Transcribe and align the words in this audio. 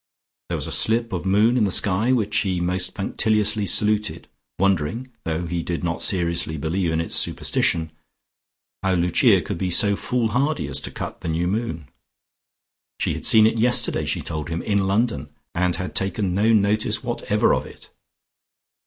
There 0.49 0.55
was 0.57 0.65
a 0.65 0.71
slip 0.71 1.13
of 1.13 1.27
moon 1.27 1.55
in 1.57 1.63
the 1.63 1.69
sky 1.69 2.11
which 2.11 2.35
he 2.37 2.59
most 2.59 2.95
punctiliously 2.95 3.67
saluted, 3.67 4.27
wondering 4.57 5.13
(though 5.25 5.45
he 5.45 5.61
did 5.61 5.83
not 5.83 6.01
seriously 6.01 6.57
believe 6.57 6.91
in 6.91 6.99
its 6.99 7.13
superstition) 7.13 7.91
how 8.81 8.93
Lucia 8.95 9.41
could 9.41 9.59
be 9.59 9.69
so 9.69 9.95
foolhardy 9.95 10.67
as 10.67 10.81
to 10.81 10.89
cut 10.91 11.21
the 11.21 11.27
new 11.27 11.47
moon. 11.47 11.87
She 12.99 13.13
had 13.13 13.27
seen 13.27 13.45
it 13.45 13.59
yesterday, 13.59 14.05
she 14.05 14.23
told 14.23 14.49
him, 14.49 14.63
in 14.63 14.87
London, 14.87 15.29
and 15.53 15.75
had 15.75 15.93
taken 15.93 16.33
no 16.33 16.51
notice 16.51 17.03
whatever 17.03 17.53
of 17.53 17.67
it.... 17.67 17.91